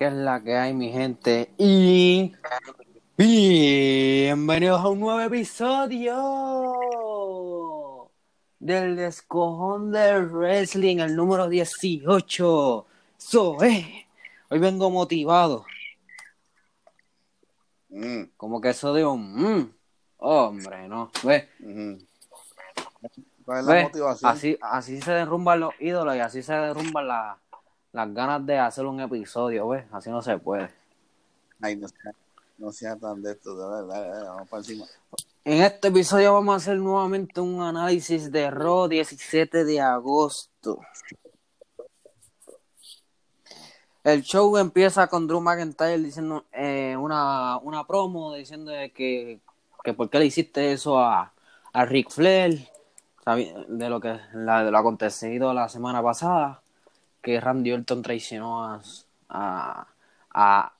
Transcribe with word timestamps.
¿Qué 0.00 0.06
es 0.06 0.12
la 0.14 0.42
que 0.42 0.56
hay, 0.56 0.72
mi 0.72 0.90
gente? 0.90 1.52
Y 1.58 2.32
bienvenidos 3.18 4.80
a 4.80 4.88
un 4.88 4.98
nuevo 5.00 5.20
episodio 5.20 6.16
del 8.58 8.96
Descojón 8.96 9.92
del 9.92 10.24
Wrestling, 10.30 11.00
el 11.00 11.14
número 11.14 11.50
18. 11.50 12.86
Soy. 13.18 14.06
Hoy 14.48 14.58
vengo 14.58 14.88
motivado. 14.88 15.66
Mm, 17.90 18.22
Como 18.38 18.58
que 18.62 18.70
eso 18.70 18.94
de 18.94 19.04
un. 19.04 19.34
mm, 19.34 19.74
hombre, 20.16 20.88
no. 20.88 21.10
Ve, 21.24 21.50
ujú. 21.60 21.98
¿Cuál 23.44 23.58
es 23.58 23.64
la 23.66 23.74
ve, 23.74 23.82
motivación? 23.82 24.30
así, 24.30 24.56
así 24.62 24.98
se 25.02 25.12
derrumban 25.12 25.60
los 25.60 25.74
ídolos 25.78 26.16
y 26.16 26.20
así 26.20 26.42
se 26.42 26.54
derrumban 26.54 27.06
la- 27.06 27.36
las 27.92 28.14
ganas 28.14 28.44
de 28.46 28.58
hacer 28.58 28.86
un 28.86 29.00
episodio, 29.00 29.68
¿ves? 29.68 29.84
Así 29.92 30.10
no 30.10 30.22
se 30.22 30.38
puede. 30.38 30.70
Ay, 31.60 31.76
no 31.76 31.88
sea, 31.88 32.12
no 32.58 32.72
sea 32.72 32.96
tan 32.96 33.22
de 33.22 33.32
esto, 33.32 33.54
dale, 33.56 33.86
dale, 33.86 34.08
dale, 34.08 34.28
vamos 34.28 34.48
para 34.48 34.60
encima. 34.60 34.84
En 35.44 35.62
este 35.62 35.88
episodio 35.88 36.34
vamos 36.34 36.52
a 36.54 36.56
hacer 36.56 36.76
nuevamente 36.78 37.40
un 37.40 37.62
análisis 37.62 38.30
de 38.30 38.50
Raw 38.50 38.88
17 38.88 39.64
de 39.64 39.80
agosto. 39.80 40.78
El 44.02 44.22
show 44.22 44.56
empieza 44.56 45.08
con 45.08 45.26
Drew 45.26 45.40
McIntyre 45.40 45.98
diciendo 45.98 46.44
eh, 46.52 46.96
una, 46.98 47.58
una 47.58 47.86
promo 47.86 48.32
diciendo 48.34 48.70
de 48.70 48.90
que, 48.92 49.40
que 49.84 49.92
por 49.92 50.08
qué 50.08 50.18
le 50.18 50.26
hiciste 50.26 50.72
eso 50.72 50.98
a, 50.98 51.32
a 51.72 51.84
Ric 51.84 52.10
Flair 52.10 52.66
de 53.68 53.88
lo 53.90 54.00
que 54.00 54.18
la- 54.32 54.64
de 54.64 54.70
lo 54.70 54.78
acontecido 54.78 55.52
la 55.52 55.68
semana 55.68 56.02
pasada 56.02 56.62
que 57.22 57.40
Randy 57.40 57.72
Orton 57.72 58.02
traicionó 58.02 58.64
a, 58.64 58.82
a, 59.28 59.86
a 60.32 60.72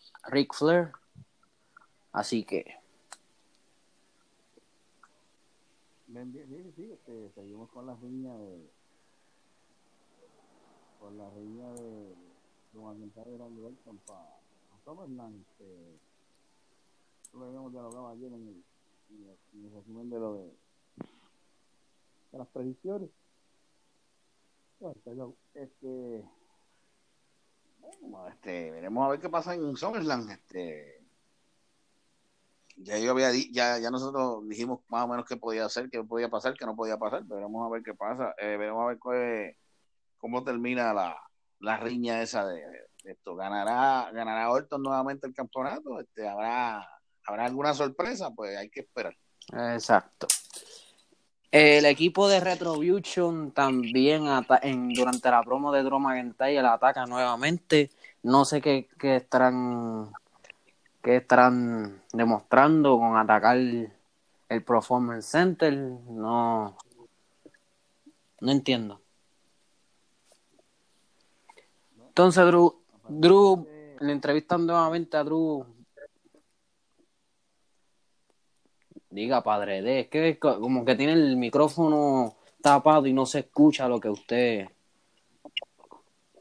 Flair 0.53 0.93
así 2.13 2.45
que 2.45 2.81
Bien, 6.13 6.33
bien, 6.33 6.51
bien, 6.51 6.73
sí, 6.75 6.91
este, 6.91 7.31
seguimos 7.37 7.71
con 7.71 7.87
la 7.87 7.95
riña 7.95 8.37
de. 8.37 8.69
Con 10.99 11.17
la 11.17 11.31
riña 11.31 11.73
de. 11.75 12.17
Don 12.73 12.89
Alcantara 12.89 13.31
y 13.31 13.37
Randy 13.37 13.63
Orton 13.63 13.97
para 13.99 14.27
Summerland. 14.85 15.41
Este, 15.41 15.95
esto 17.23 17.39
lo 17.39 17.45
habíamos 17.45 17.71
dialogado 17.71 18.09
ayer 18.09 18.27
en 18.27 18.49
el, 18.49 18.65
en 19.11 19.23
el, 19.23 19.37
en 19.55 19.65
el 19.67 19.73
resumen 19.73 20.11
de 20.11 20.19
lo 20.19 20.35
de. 20.35 20.53
de 22.33 22.39
las 22.39 22.49
predicciones. 22.49 23.09
Perdón, 25.05 25.37
este. 25.53 26.25
Bueno, 28.01 28.29
este, 28.29 28.71
veremos 28.71 29.05
a 29.05 29.11
ver 29.11 29.21
qué 29.21 29.29
pasa 29.29 29.55
en 29.55 29.77
Summerland. 29.77 30.31
Este, 30.31 31.05
ya 32.77 32.99
yo 32.99 33.11
había 33.11 33.31
ya, 33.53 33.79
ya 33.79 33.91
nosotros 33.91 34.49
dijimos 34.49 34.81
más 34.89 35.05
o 35.05 35.09
menos 35.09 35.27
qué 35.27 35.37
podía 35.37 35.67
hacer, 35.67 35.91
qué 35.91 36.03
podía 36.03 36.31
pasar, 36.31 36.55
qué 36.55 36.65
no 36.65 36.75
podía 36.75 36.97
pasar, 36.97 37.25
veremos 37.25 37.67
a 37.67 37.71
ver 37.71 37.83
qué 37.83 37.93
pasa, 37.95 38.35
eh, 38.39 38.57
veremos 38.57 38.83
a 38.83 38.87
ver 38.87 39.57
cómo 40.17 40.45
termina 40.45 40.95
la, 40.95 41.17
la 41.59 41.77
riña 41.77 42.23
esa 42.23 42.47
de, 42.47 42.61
de 43.05 43.13
esto. 43.13 43.37
¿Ganará, 43.37 44.11
ganará 44.13 44.51
Orton 44.51 44.83
nuevamente 44.83 45.27
el 45.27 45.35
campeonato? 45.35 46.01
Este, 46.01 46.27
¿habrá, 46.27 46.89
¿Habrá 47.27 47.45
alguna 47.45 47.75
sorpresa? 47.75 48.31
Pues 48.31 48.57
hay 48.57 48.71
que 48.71 48.81
esperar. 48.81 49.15
Exacto. 49.53 50.27
El 51.51 51.85
equipo 51.85 52.29
de 52.29 52.39
Retribution 52.39 53.51
también 53.51 54.25
en, 54.63 54.93
durante 54.93 55.31
la 55.31 55.43
promo 55.43 55.73
de 55.73 55.83
Drew 55.83 55.99
McIntyre 55.99 56.61
ataca 56.61 57.07
nuevamente. 57.07 57.91
No 58.23 58.45
sé 58.45 58.61
qué, 58.61 58.89
qué 58.99 59.17
estarán 59.17 60.13
qué 61.03 61.17
estarán 61.17 62.03
demostrando 62.13 62.99
con 62.99 63.17
atacar 63.17 63.57
el 63.57 64.65
Performance 64.65 65.27
Center. 65.27 65.75
No, 65.75 66.77
no 68.41 68.53
entiendo. 68.53 69.01
Entonces 72.09 72.47
Drew, 72.47 72.77
Drew 73.09 73.67
le 73.99 74.13
entrevistan 74.13 74.67
nuevamente 74.67 75.17
a 75.17 75.25
Drew 75.25 75.67
Diga, 79.11 79.43
padre 79.43 79.83
de, 79.83 80.01
es 80.01 80.09
que 80.09 80.39
como 80.39 80.85
que 80.85 80.95
tiene 80.95 81.13
el 81.15 81.37
micrófono 81.37 82.37
tapado 82.63 83.07
y 83.07 83.13
no 83.13 83.27
se 83.27 83.41
escucha 83.41 83.89
lo 83.89 83.99
que 83.99 84.09
usted. 84.09 84.69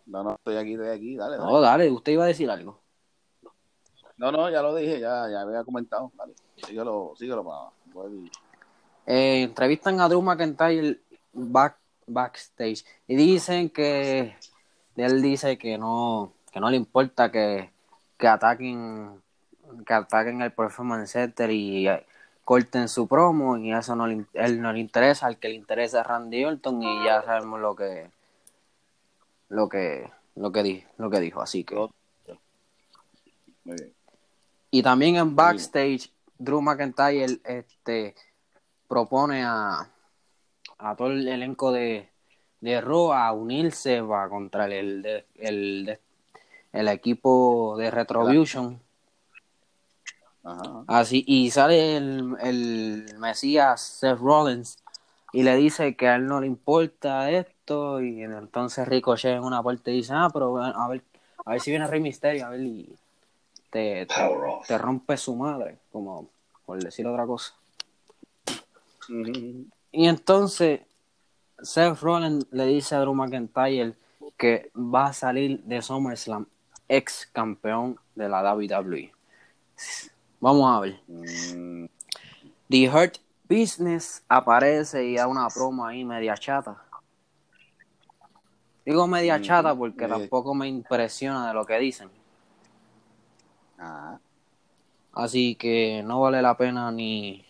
No, 0.05 0.23
no, 0.23 0.35
estoy 0.35 0.57
aquí, 0.57 0.73
estoy 0.73 0.89
aquí, 0.89 1.15
dale, 1.15 1.37
dale. 1.37 1.51
No, 1.51 1.61
dale, 1.61 1.91
usted 1.91 2.11
iba 2.11 2.23
a 2.25 2.27
decir 2.27 2.49
algo. 2.49 2.79
No, 4.17 4.31
no, 4.31 4.49
ya 4.49 4.61
lo 4.61 4.75
dije, 4.75 4.99
ya, 4.99 5.27
ya 5.31 5.41
había 5.41 5.63
comentado, 5.63 6.11
dale. 6.15 6.33
Síguelo, 6.57 7.13
síguelo 7.17 7.43
para 7.43 7.71
poder- 7.93 8.29
Eh, 9.05 9.43
entrevistan 9.43 9.99
a 10.01 10.07
Drew 10.07 10.21
McIntyre 10.21 10.99
back, 11.33 11.77
backstage 12.05 12.85
y 13.07 13.15
dicen 13.15 13.69
que 13.69 14.35
él 14.95 15.21
dice 15.21 15.57
que 15.57 15.77
no, 15.79 16.33
que 16.51 16.59
no 16.59 16.69
le 16.69 16.77
importa 16.77 17.31
que, 17.31 17.71
que 18.17 18.27
ataquen 18.27 19.21
que 19.85 19.93
ataquen 19.93 20.41
el 20.41 20.51
Performance 20.51 21.11
Center 21.11 21.49
y 21.51 21.87
eh, 21.87 22.05
corten 22.49 22.87
su 22.87 23.07
promo 23.07 23.59
y 23.59 23.71
eso 23.71 23.95
no 23.95 24.07
le, 24.07 24.25
él 24.33 24.59
no 24.59 24.73
le 24.73 24.79
interesa, 24.79 25.27
al 25.27 25.37
que 25.37 25.49
le 25.49 25.53
interesa 25.53 26.01
es 26.01 26.07
Randy 26.07 26.45
Orton 26.45 26.81
y 26.81 27.05
ya 27.05 27.21
sabemos 27.21 27.59
lo 27.59 27.75
que 27.75 28.09
lo 29.49 29.69
que 29.69 30.09
lo 30.35 30.51
que 30.51 30.63
dijo, 30.63 30.89
lo 30.97 31.11
que 31.11 31.19
dijo, 31.19 31.43
así 31.43 31.63
que 31.63 31.75
Muy 31.75 31.89
bien. 33.65 33.93
Y 34.71 34.81
también 34.81 35.17
en 35.17 35.35
backstage, 35.35 36.11
Drew 36.39 36.59
McIntyre 36.59 37.39
este, 37.43 38.15
propone 38.87 39.43
a, 39.43 39.87
a 40.79 40.95
todo 40.95 41.11
el 41.11 41.27
elenco 41.27 41.71
de, 41.71 42.09
de 42.61 42.81
Raw 42.81 43.13
a 43.13 43.31
unirse 43.31 44.01
va 44.01 44.27
contra 44.27 44.65
el, 44.65 45.05
el, 45.05 45.25
el, 45.35 45.99
el 46.73 46.87
equipo 46.87 47.75
de 47.77 47.91
Retribution. 47.91 48.81
Ajá. 50.49 50.83
Así, 50.87 51.23
y 51.27 51.51
sale 51.51 51.97
el, 51.97 52.35
el 52.41 53.15
Mesías 53.19 53.81
Seth 53.81 54.17
Rollins 54.17 54.79
y 55.31 55.43
le 55.43 55.55
dice 55.55 55.95
que 55.95 56.07
a 56.07 56.15
él 56.15 56.25
no 56.25 56.41
le 56.41 56.47
importa 56.47 57.29
esto. 57.29 58.01
Y 58.01 58.23
entonces 58.23 58.87
Ricochet 58.87 59.35
en 59.37 59.43
una 59.43 59.61
parte 59.61 59.91
dice: 59.91 60.13
Ah, 60.15 60.29
pero 60.33 60.57
a 60.57 60.87
ver, 60.87 61.03
a 61.45 61.51
ver 61.51 61.61
si 61.61 61.69
viene 61.69 61.87
Rey 61.87 62.01
Mysterio, 62.01 62.47
a 62.47 62.49
ver, 62.49 62.61
y 62.61 62.95
te, 63.69 64.05
te, 64.05 64.15
te 64.67 64.77
rompe 64.77 65.17
su 65.17 65.35
madre, 65.35 65.77
como 65.91 66.29
por 66.65 66.81
decir 66.83 67.05
otra 67.05 67.25
cosa. 67.25 67.53
Y 69.91 70.07
entonces 70.07 70.81
Seth 71.61 71.99
Rollins 71.99 72.47
le 72.51 72.65
dice 72.65 72.95
a 72.95 72.99
Drew 72.99 73.13
McIntyre 73.13 73.95
que 74.37 74.71
va 74.75 75.07
a 75.07 75.13
salir 75.13 75.63
de 75.63 75.81
SummerSlam 75.81 76.45
ex 76.87 77.27
campeón 77.31 77.99
de 78.15 78.29
la 78.29 78.53
WWE. 78.53 79.11
Vamos 80.39 80.71
a 80.75 80.79
ver. 80.81 80.99
Mm, 81.07 81.85
The 82.69 82.89
Hurt 82.89 83.17
Business 83.49 84.23
aparece 84.29 85.05
y 85.05 85.15
da 85.15 85.27
una 85.27 85.49
promo 85.49 85.85
ahí 85.85 86.05
media 86.05 86.35
chata. 86.37 86.81
Digo 88.85 89.07
media 89.07 89.39
Mm, 89.39 89.41
chata 89.41 89.75
porque 89.75 90.05
eh. 90.05 90.07
tampoco 90.07 90.53
me 90.53 90.67
impresiona 90.67 91.47
de 91.47 91.53
lo 91.53 91.65
que 91.65 91.79
dicen. 91.79 92.09
ajá. 93.77 94.19
Así 95.13 95.55
que 95.55 96.03
no 96.03 96.21
vale 96.21 96.41
la 96.41 96.55
pena 96.57 96.91
ni, 96.91 97.45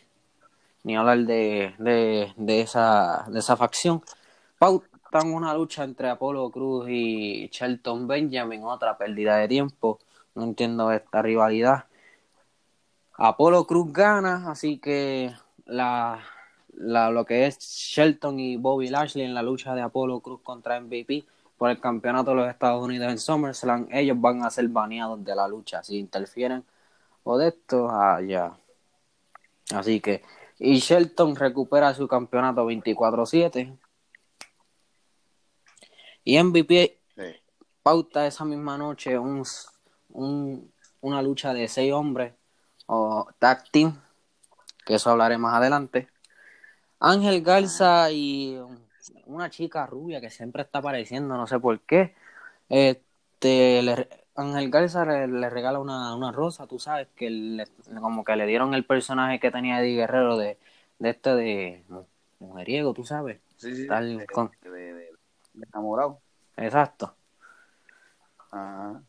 ni 0.83 0.97
hablar 0.97 1.19
de, 1.19 1.75
de, 1.79 2.33
de 2.37 2.61
esa, 2.61 3.25
de 3.29 3.39
esa 3.39 3.57
facción. 3.57 4.03
Pautan 4.59 5.33
una 5.33 5.53
lucha 5.53 5.83
entre 5.83 6.09
Apolo 6.09 6.49
Cruz 6.51 6.87
y 6.89 7.49
Shelton 7.51 8.07
Benjamin, 8.07 8.63
otra 8.63 8.97
pérdida 8.97 9.37
de 9.37 9.47
tiempo. 9.47 9.99
No 10.35 10.43
entiendo 10.45 10.91
esta 10.91 11.21
rivalidad. 11.21 11.85
Apolo 13.21 13.65
Cruz 13.67 13.91
gana, 13.91 14.49
así 14.49 14.77
que 14.79 15.33
la, 15.65 16.23
la, 16.73 17.11
lo 17.11 17.25
que 17.25 17.47
es 17.47 17.59
Shelton 17.59 18.39
y 18.39 18.55
Bobby 18.55 18.87
Lashley 18.89 19.25
en 19.25 19.33
la 19.33 19.43
lucha 19.43 19.75
de 19.75 19.81
Apolo 19.81 20.21
Cruz 20.21 20.39
contra 20.41 20.79
MVP 20.79 21.25
por 21.57 21.69
el 21.69 21.81
campeonato 21.81 22.31
de 22.31 22.37
los 22.37 22.49
Estados 22.49 22.81
Unidos 22.83 23.11
en 23.11 23.17
SummerSlam, 23.17 23.87
ellos 23.91 24.15
van 24.19 24.45
a 24.45 24.49
ser 24.49 24.69
baneados 24.69 25.21
de 25.25 25.35
la 25.35 25.47
lucha 25.49 25.83
si 25.83 25.97
interfieren 25.97 26.63
o 27.23 27.37
de 27.37 27.49
esto 27.49 27.89
allá. 27.91 28.53
Así 29.75 29.99
que, 29.99 30.23
y 30.57 30.79
Shelton 30.79 31.35
recupera 31.35 31.93
su 31.93 32.07
campeonato 32.07 32.65
24-7. 32.65 33.77
Y 36.23 36.37
MVP 36.41 36.97
Sí. 37.15 37.23
pauta 37.83 38.25
esa 38.25 38.45
misma 38.45 38.77
noche 38.77 39.19
un, 39.19 39.43
un- 40.09 40.71
una 41.01 41.21
lucha 41.21 41.53
de 41.53 41.67
seis 41.67 41.91
hombres 41.91 42.33
o 42.91 43.27
tag 43.37 43.69
team, 43.71 43.93
que 44.85 44.95
eso 44.95 45.11
hablaré 45.11 45.37
más 45.37 45.55
adelante. 45.55 46.09
Ángel 46.99 47.41
Garza 47.43 48.11
y 48.11 48.59
una 49.25 49.49
chica 49.49 49.85
rubia 49.85 50.19
que 50.19 50.29
siempre 50.31 50.63
está 50.63 50.79
apareciendo, 50.79 51.37
no 51.37 51.45
sé 51.47 51.59
por 51.59 51.79
qué. 51.81 52.15
Este, 52.67 53.81
le- 53.83 54.09
Ángel 54.35 54.69
Garza 54.71 55.05
le, 55.05 55.27
le 55.27 55.49
regala 55.49 55.79
una, 55.79 56.15
una 56.15 56.31
rosa, 56.31 56.65
tú 56.67 56.79
sabes, 56.79 57.07
que 57.15 57.29
le- 57.29 57.67
como 58.01 58.23
que 58.23 58.35
le 58.35 58.47
dieron 58.47 58.73
el 58.73 58.85
personaje 58.85 59.39
que 59.39 59.51
tenía 59.51 59.81
Eddie 59.81 59.95
Guerrero 59.97 60.35
de, 60.37 60.57
de 60.97 61.09
este 61.11 61.35
de 61.35 61.83
mujeriego, 62.39 62.93
tú 62.93 63.05
sabes. 63.05 63.39
Sí, 63.57 63.75
sí. 63.75 63.87
Tal 63.87 64.17
de, 64.17 64.25
con- 64.25 64.51
de, 64.63 64.69
de- 64.71 64.93
de 65.53 65.67
enamorado. 65.71 66.19
Exacto. 66.57 67.15
Ajá. 68.51 69.03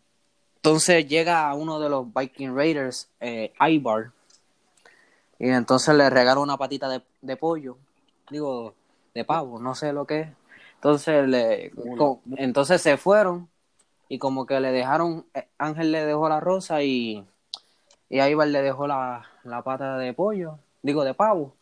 Entonces 0.62 1.08
llega 1.08 1.54
uno 1.54 1.80
de 1.80 1.88
los 1.88 2.12
Viking 2.12 2.54
Raiders, 2.54 3.08
eh, 3.18 3.50
Ivar, 3.66 4.10
y 5.38 5.48
entonces 5.48 5.94
le 5.94 6.10
regala 6.10 6.38
una 6.38 6.58
patita 6.58 6.86
de, 6.90 7.00
de 7.22 7.36
pollo, 7.38 7.78
digo, 8.30 8.74
de 9.14 9.24
pavo, 9.24 9.58
no 9.58 9.74
sé 9.74 9.94
lo 9.94 10.04
que 10.06 10.20
es. 10.20 10.28
Entonces, 10.74 11.26
le, 11.26 11.72
entonces 12.36 12.82
se 12.82 12.98
fueron 12.98 13.48
y 14.10 14.18
como 14.18 14.44
que 14.44 14.60
le 14.60 14.70
dejaron, 14.70 15.24
eh, 15.32 15.48
Ángel 15.56 15.92
le 15.92 16.04
dejó 16.04 16.28
la 16.28 16.40
rosa 16.40 16.82
y, 16.82 17.24
y 18.10 18.20
Ivar 18.20 18.48
le 18.48 18.60
dejó 18.60 18.86
la, 18.86 19.30
la 19.44 19.62
pata 19.62 19.96
de 19.96 20.12
pollo, 20.12 20.58
digo, 20.82 21.04
de 21.04 21.14
pavo, 21.14 21.54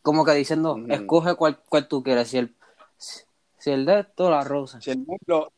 como 0.00 0.24
que 0.24 0.32
diciendo, 0.32 0.76
Ujú. 0.76 0.86
escoge 0.88 1.34
cuál, 1.34 1.60
cuál 1.68 1.88
tú 1.88 2.02
quieres, 2.02 2.28
si 2.28 2.38
el, 2.38 2.56
si 2.96 3.70
el 3.70 3.84
de 3.84 4.00
esto 4.00 4.28
o 4.28 4.30
la 4.30 4.44
rosa. 4.44 4.80
Si 4.80 4.92
el 4.92 5.04
muslo, 5.06 5.52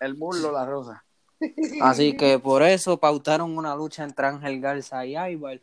el 0.00 0.14
muslo, 0.14 0.52
la 0.52 0.66
rosa. 0.66 1.04
Así 1.82 2.16
que 2.16 2.38
por 2.38 2.62
eso 2.62 2.96
pautaron 2.98 3.56
una 3.56 3.74
lucha 3.76 4.04
entre 4.04 4.26
Ángel 4.26 4.60
Garza 4.60 5.04
y 5.06 5.16
Ibar. 5.16 5.60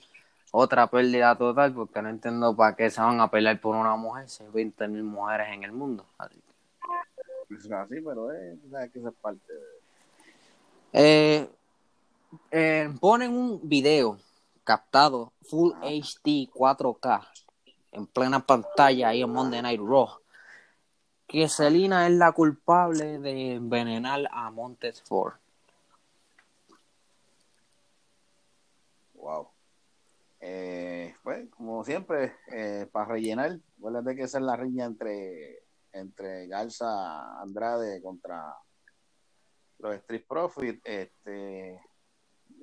Otra 0.51 0.87
pérdida 0.87 1.35
total, 1.37 1.73
porque 1.73 2.01
no 2.01 2.09
entiendo 2.09 2.55
para 2.55 2.75
qué 2.75 2.89
se 2.89 3.01
van 3.01 3.19
a 3.19 3.29
pelear 3.29 3.59
por 3.59 3.75
una 3.75 3.95
mujer. 3.97 4.29
Si 4.29 4.41
hay 4.43 4.49
20 4.53 4.87
mil 4.87 5.03
mujeres 5.03 5.47
en 5.51 5.63
el 5.63 5.71
mundo. 5.73 6.05
Así 6.17 6.35
que- 6.35 7.55
Es 7.55 7.71
así, 7.71 8.01
pero 8.01 8.31
eh, 8.31 8.57
sabes 8.71 8.91
que 8.91 8.99
esa 8.99 9.09
es 9.09 9.15
parte 9.15 9.53
de... 9.53 9.59
Eh, 10.93 11.49
eh, 12.51 12.89
ponen 13.01 13.33
un 13.35 13.59
video 13.63 14.17
captado 14.63 15.33
Full 15.49 15.73
HD 15.81 16.49
4K 16.53 17.27
en 17.91 18.07
plena 18.07 18.39
pantalla 18.39 19.09
ahí 19.09 19.21
en 19.21 19.29
Monday 19.29 19.61
Night 19.61 19.81
Raw. 19.81 20.07
Que 21.27 21.49
Selina 21.49 22.07
es 22.07 22.13
la 22.13 22.31
culpable 22.31 23.19
de 23.19 23.55
envenenar 23.55 24.27
a 24.31 24.49
Montes 24.51 25.01
Ford. 25.01 25.33
Eh, 30.47 31.15
pues, 31.23 31.49
como 31.49 31.83
siempre, 31.83 32.35
eh, 32.53 32.87
para 32.91 33.07
rellenar, 33.13 33.57
acuérdate 33.79 34.15
que 34.15 34.21
esa 34.21 34.37
es 34.37 34.43
la 34.43 34.55
riña 34.55 34.85
entre, 34.85 35.63
entre 35.91 36.45
Garza 36.45 37.41
Andrade 37.41 37.99
contra 38.03 38.55
los 39.79 39.95
Street 39.95 40.23
Profits. 40.29 40.79
Este, 40.83 41.81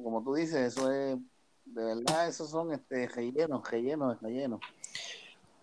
como 0.01 0.23
tú 0.23 0.35
dices, 0.35 0.61
eso 0.77 0.93
es, 0.93 1.19
de 1.65 1.85
verdad, 1.85 2.29
esos 2.29 2.51
son 2.51 2.73
este, 2.73 3.09
rellenos, 3.09 3.69
rellenos, 3.69 4.21
rellenos. 4.23 4.61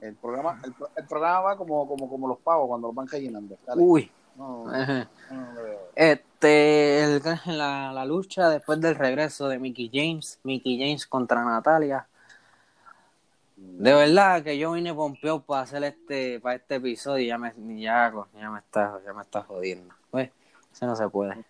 El 0.02 0.16
programa, 0.18 0.60
el, 0.66 0.74
pro- 0.74 0.90
el 0.98 1.08
programa 1.08 1.40
va 1.40 1.58
como, 1.58 1.88
como, 1.88 2.10
como 2.10 2.28
los 2.28 2.40
pavos 2.40 2.68
cuando 2.68 2.90
los 2.90 2.96
van 2.96 3.08
rellenando. 3.08 3.58
Dale. 3.66 3.82
Uy. 3.82 4.12
No, 4.36 4.66
no, 4.66 4.72
no. 4.76 5.08
Este, 5.96 7.04
el- 7.04 7.22
la, 7.46 7.94
la 7.94 8.06
lucha 8.06 8.50
después 8.50 8.82
del 8.82 8.96
regreso 8.96 9.48
de 9.48 9.58
Mickey 9.58 9.90
James, 9.94 10.38
Mickey 10.44 10.78
James 10.78 11.08
contra 11.08 11.46
Natalia. 11.46 12.09
De 13.62 13.94
verdad 13.94 14.42
que 14.42 14.58
yo 14.58 14.72
vine 14.72 14.94
pompeo 14.94 15.42
para 15.42 15.64
hacer 15.64 15.84
este, 15.84 16.40
para 16.40 16.56
este 16.56 16.76
episodio 16.76 17.26
y 17.26 17.28
ya 17.28 17.38
me, 17.38 17.54
ya, 17.82 18.14
ya 18.34 18.50
me 18.50 18.60
está, 18.60 19.02
ya 19.06 19.14
me 19.14 19.22
está 19.22 19.44
jodiendo. 19.44 19.94
Pues, 20.10 20.32
eso 20.72 20.86
no 20.86 20.96
se 20.96 21.10
puede. 21.10 21.46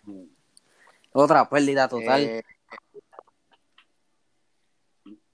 Otra 1.12 1.48
pérdida 1.48 1.88
total. 1.88 2.20
Eh, 2.20 2.42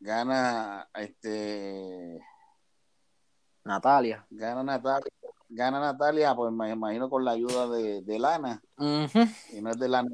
gana 0.00 0.88
este 0.94 2.20
Natalia. 3.64 4.24
gana 4.30 4.62
Natalia 4.62 5.12
gana 5.48 5.80
Natalia 5.80 6.34
pues 6.34 6.52
me 6.52 6.70
imagino 6.70 7.10
con 7.10 7.24
la 7.24 7.32
ayuda 7.32 7.68
de, 7.68 8.02
de 8.02 8.18
Lana 8.18 8.62
y 8.78 9.60
no 9.60 9.70
es 9.70 9.78
de 9.78 9.88
la 9.88 10.04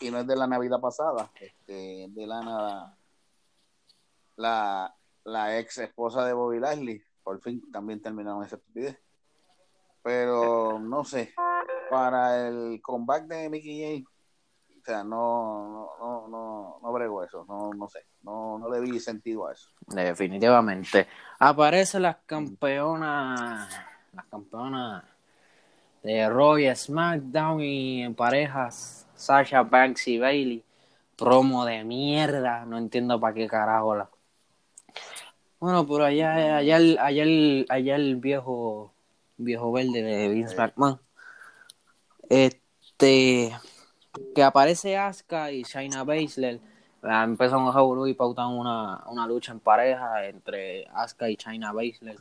y 0.00 0.10
no 0.10 0.18
es 0.18 0.26
de 0.26 0.36
la 0.36 0.46
Navidad 0.46 0.80
pasada 0.80 1.30
este 1.38 2.06
de 2.08 2.26
Lana 2.26 2.62
la, 2.62 2.96
la 4.36 4.94
ex 5.58 5.78
esposa 5.78 6.24
de 6.24 6.32
Bobby 6.32 6.60
Lashley 6.60 7.02
por 7.22 7.40
fin 7.40 7.62
también 7.72 8.00
terminaron 8.00 8.44
esa 8.44 8.56
estupidez 8.56 8.98
pero 10.02 10.78
no 10.78 11.04
sé 11.04 11.34
para 11.90 12.48
el 12.48 12.80
comeback 12.82 13.26
de 13.26 13.48
Mickey 13.48 13.82
James 13.82 14.08
o 14.80 14.84
sea 14.84 15.04
no 15.04 15.88
no 15.98 16.28
no 16.28 16.78
no, 16.82 16.92
brego 16.92 17.24
eso 17.24 17.44
no 17.48 17.72
no 17.72 17.88
sé 17.88 18.00
no 18.22 18.58
no 18.58 18.70
le 18.70 18.80
vi 18.80 19.00
sentido 19.00 19.46
a 19.46 19.52
eso 19.52 19.74
Definitivamente. 19.86 21.06
Aparecen 21.38 22.02
las 22.02 22.16
campeonas, 22.26 23.68
las 24.12 24.24
campeonas 24.26 25.04
de 26.02 26.28
Raw 26.28 26.58
y 26.58 26.74
SmackDown 26.74 27.60
y 27.60 28.02
en 28.02 28.14
parejas 28.14 29.06
Sasha 29.14 29.62
Banks 29.62 30.08
y 30.08 30.18
Bailey. 30.18 30.64
Promo 31.16 31.64
de 31.64 31.84
mierda, 31.84 32.64
no 32.64 32.76
entiendo 32.76 33.20
para 33.20 33.34
qué 33.34 33.46
carajo 33.46 33.94
la. 33.94 34.10
Bueno, 35.64 35.86
pero 35.86 36.04
allá, 36.04 36.58
allá, 36.58 36.76
el, 36.76 36.98
allá, 36.98 37.22
el, 37.22 37.64
allá 37.70 37.96
el 37.96 38.16
viejo, 38.16 38.92
viejo 39.38 39.72
verde 39.72 40.02
de 40.02 40.28
Vince 40.28 40.54
McMahon. 40.58 41.00
Este, 42.28 43.50
que 44.34 44.42
aparece 44.42 44.98
Asuka 44.98 45.52
y 45.52 45.62
Shayna 45.62 46.04
Baszler. 46.04 46.60
Ah, 47.02 47.24
Empezaron 47.24 47.66
a 47.66 47.72
Jauru 47.72 48.06
y 48.06 48.12
pautan 48.12 48.48
una, 48.48 49.04
una 49.06 49.26
lucha 49.26 49.52
en 49.52 49.60
pareja 49.60 50.26
entre 50.26 50.86
Asuka 50.92 51.30
y 51.30 51.36
China 51.38 51.72
Baszler 51.72 52.18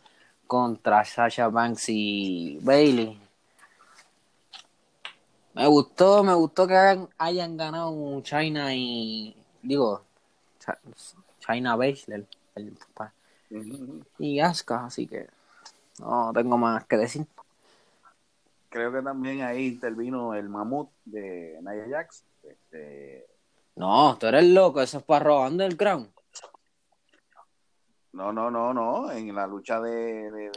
contra 0.48 1.04
Sasha 1.04 1.50
Banks 1.50 1.90
y 1.90 2.60
Bailey. 2.62 3.20
Me 5.54 5.68
gustó, 5.68 6.24
me 6.24 6.34
gustó 6.34 6.66
que 6.66 6.78
hayan, 6.78 7.10
hayan 7.18 7.58
ganado 7.58 8.22
China 8.22 8.74
y 8.74 9.36
digo 9.62 10.02
China 11.46 11.76
Baszler 11.76 12.26
el- 12.56 12.78
y 14.20 14.40
Asuka, 14.40 14.86
así 14.86 15.08
que 15.08 15.28
no 16.00 16.32
tengo 16.34 16.58
más 16.58 16.86
que 16.86 16.98
decir. 16.98 17.26
creo 18.70 18.92
que 18.92 19.02
también 19.02 19.42
ahí 19.42 19.68
intervino 19.68 20.34
el 20.34 20.50
mamut 20.50 20.90
de 21.06 21.60
Nia 21.62 21.86
Jax. 21.90 22.26
Este, 22.44 23.26
No, 23.76 24.18
tú 24.18 24.28
eres 24.28 24.46
loco, 24.46 24.82
eso 24.82 24.98
es 24.98 25.04
para 25.04 25.26
Raw 25.26 25.48
Underground. 25.48 26.10
no, 28.14 28.32
no, 28.32 28.50
no, 28.52 28.74
no, 28.74 29.12
en 29.12 29.34
la 29.36 29.48
lucha 29.48 29.80
de, 29.80 30.32
de, 30.32 30.52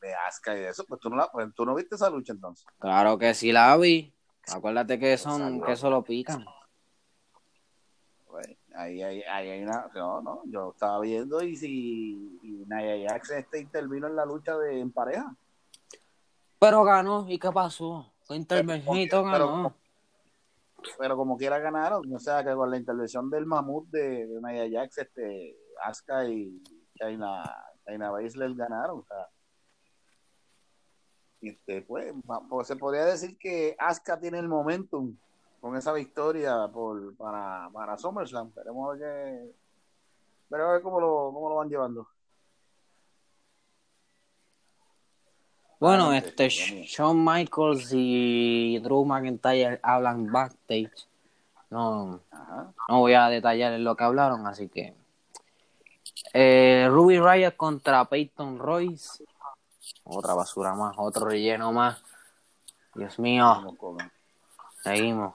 de, 0.00 0.14
Asuka 0.26 0.56
y 0.56 0.60
de 0.60 0.68
eso, 0.68 0.84
pues 0.88 1.00
tú 1.00 1.10
no, 1.10 1.16
la, 1.16 1.28
pues 1.30 1.52
tú 1.54 1.64
no 1.64 1.74
viste 1.74 1.96
esa 1.96 2.08
lucha 2.10 2.32
entonces. 2.32 2.66
Claro 2.78 3.18
que 3.18 3.34
sí 3.34 3.52
la 3.52 3.76
vi. 3.76 4.12
Acuérdate 4.52 4.98
que 4.98 5.18
son, 5.18 5.42
Exacto. 5.42 5.66
que 5.66 5.72
eso 5.72 5.90
lo 5.90 6.02
pican. 6.02 6.44
Ahí, 8.78 9.02
ahí, 9.02 9.22
ahí 9.22 9.48
hay 9.50 9.62
una, 9.64 9.90
no, 9.92 10.20
no, 10.22 10.42
yo 10.46 10.70
estaba 10.70 11.00
viendo 11.00 11.42
y 11.42 11.56
si 11.56 12.38
y 12.44 12.64
Nia 12.68 13.10
Jax 13.10 13.30
este 13.30 13.58
intervino 13.58 14.06
en 14.06 14.14
la 14.14 14.24
lucha 14.24 14.56
de 14.56 14.78
en 14.78 14.92
pareja. 14.92 15.34
Pero 16.60 16.84
ganó, 16.84 17.26
¿y 17.28 17.40
qué 17.40 17.50
pasó? 17.50 18.12
Fue 18.22 18.36
Pero- 18.46 19.48
ganó. 19.48 19.74
Pero 20.96 21.16
como 21.16 21.36
quiera 21.36 21.58
ganaron, 21.58 22.14
o 22.14 22.20
sea 22.20 22.44
que 22.44 22.54
con 22.54 22.70
la 22.70 22.76
intervención 22.76 23.28
del 23.28 23.46
mamut 23.46 23.88
de, 23.88 24.28
de 24.28 24.40
Nia 24.40 24.80
Jax, 24.80 24.98
este, 24.98 25.56
Asuka 25.82 26.26
y 26.26 26.62
China, 26.94 27.42
China 27.84 28.12
Baszler 28.12 28.54
ganaron, 28.54 29.00
o 29.00 29.04
sea. 29.04 29.28
Este, 31.40 31.82
pues, 31.82 32.14
pues, 32.48 32.68
se 32.68 32.76
podría 32.76 33.06
decir 33.06 33.36
que 33.38 33.74
Asuka 33.76 34.20
tiene 34.20 34.38
el 34.38 34.46
momentum 34.46 35.16
con 35.60 35.76
esa 35.76 35.92
victoria 35.92 36.68
por, 36.72 37.14
para, 37.16 37.68
para 37.72 37.96
SummerSlam. 37.96 38.52
Veremos 38.54 38.88
a 38.88 38.92
ver, 38.92 39.00
qué- 39.00 39.52
veremos 40.48 40.70
a 40.70 40.72
ver 40.74 40.82
cómo, 40.82 41.00
lo, 41.00 41.30
cómo 41.32 41.48
lo 41.48 41.56
van 41.56 41.68
llevando. 41.68 42.08
Bueno, 45.80 46.12
este. 46.12 46.48
Shawn 46.48 47.24
Michaels 47.24 47.90
y 47.92 48.78
Drew 48.80 49.04
McIntyre 49.04 49.78
hablan 49.82 50.30
backstage. 50.32 51.06
No, 51.70 52.20
Ajá. 52.30 52.72
no 52.88 52.98
voy 53.00 53.12
a 53.14 53.28
detallar 53.28 53.72
en 53.74 53.84
lo 53.84 53.94
que 53.94 54.02
hablaron, 54.04 54.46
así 54.46 54.68
que. 54.68 54.94
Eh, 56.32 56.88
Ruby 56.90 57.20
Riot 57.20 57.52
contra 57.56 58.04
Peyton 58.06 58.58
Royce. 58.58 59.24
Otra 60.04 60.34
basura 60.34 60.74
más, 60.74 60.94
otro 60.98 61.26
relleno 61.26 61.72
más. 61.72 62.02
Dios 62.94 63.18
mío, 63.18 63.76
seguimos. 64.82 65.34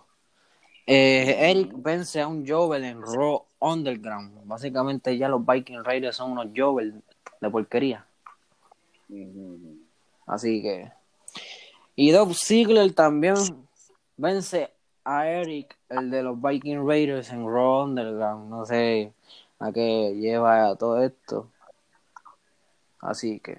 Eh, 0.85 1.51
Eric 1.51 1.71
vence 1.75 2.21
a 2.21 2.27
un 2.27 2.45
Jovel 2.45 2.83
en 2.83 3.01
Raw 3.01 3.45
Underground. 3.59 4.45
Básicamente 4.45 5.17
ya 5.17 5.29
los 5.29 5.45
Viking 5.45 5.83
Raiders 5.83 6.17
son 6.17 6.31
unos 6.31 6.47
Jovel 6.55 7.01
de 7.39 7.49
porquería. 7.49 8.05
Así 10.25 10.61
que. 10.61 10.91
Y 11.95 12.11
Dolph 12.11 12.35
Ziggler 12.35 12.93
también 12.93 13.35
vence 14.17 14.71
a 15.05 15.27
Eric, 15.27 15.77
el 15.89 16.09
de 16.09 16.23
los 16.23 16.41
Viking 16.41 16.87
Raiders 16.87 17.29
en 17.29 17.45
Raw 17.45 17.83
Underground. 17.83 18.49
No 18.49 18.65
sé 18.65 19.13
a 19.59 19.71
qué 19.71 20.15
lleva 20.15 20.75
todo 20.75 21.01
esto. 21.03 21.49
Así 22.99 23.39
que 23.39 23.57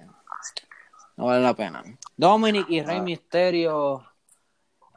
no 1.17 1.25
vale 1.25 1.41
la 1.41 1.53
pena. 1.53 1.83
Dominic 2.17 2.69
y 2.69 2.81
Rey 2.81 3.01
Misterio 3.01 4.03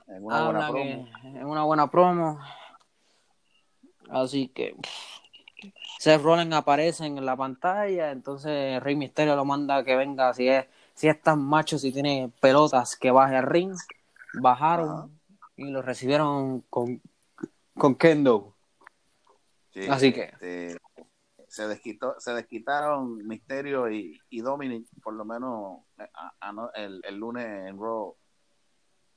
En 0.08 0.24
una 0.24 0.44
buena 0.44 0.68
promo. 0.68 1.08
en, 1.22 1.46
una 1.46 1.62
buena 1.64 1.90
promo. 1.90 2.38
Así 4.10 4.48
que 4.48 4.74
Seth 5.98 6.22
Rollins 6.22 6.54
aparece 6.54 7.04
en 7.06 7.24
la 7.26 7.36
pantalla, 7.36 8.10
entonces 8.10 8.82
Rey 8.82 8.96
Misterio 8.96 9.36
lo 9.36 9.44
manda 9.44 9.84
que 9.84 9.96
venga 9.96 10.32
si 10.34 10.48
es 10.48 10.66
si 10.94 11.08
es 11.08 11.20
tan 11.20 11.40
macho, 11.42 11.78
si 11.78 11.92
tiene 11.92 12.32
pelotas 12.40 12.96
que 12.96 13.10
baje 13.10 13.36
al 13.36 13.46
ring. 13.46 13.74
Bajaron 14.40 14.88
Ajá. 14.90 15.08
y 15.56 15.70
lo 15.70 15.82
recibieron 15.82 16.60
con 16.70 17.00
con 17.76 17.94
Kendo. 17.94 18.54
Sí, 19.72 19.86
Así 19.88 20.12
que- 20.12 20.24
este, 20.24 20.76
se 21.48 21.66
desquitó, 21.68 22.14
se 22.18 22.32
desquitaron 22.34 23.26
Misterio 23.26 23.90
y, 23.90 24.20
y 24.30 24.40
Dominic, 24.40 24.86
por 25.02 25.14
lo 25.14 25.24
menos 25.24 25.80
eh, 25.98 26.08
a- 26.14 26.32
a- 26.40 26.52
no- 26.52 26.70
el, 26.74 27.00
el 27.04 27.16
lunes 27.16 27.46
en 27.68 27.78
Raw. 27.78 28.14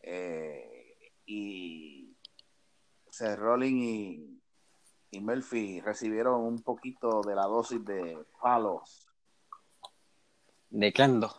Eh, 0.03 0.80
y 1.25 2.16
Seth 3.10 3.38
Rollins 3.40 3.84
y, 3.84 4.42
y 5.12 5.20
Murphy 5.20 5.82
recibieron 5.82 6.42
un 6.42 6.62
poquito 6.62 7.22
de 7.22 7.36
la 7.36 7.46
dosis 7.46 7.84
de 7.84 8.18
palos 8.42 9.08
De 10.70 10.94
Kendo. 10.94 11.36